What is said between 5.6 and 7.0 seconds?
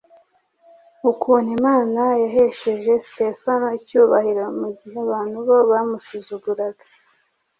bamusuzuguraga.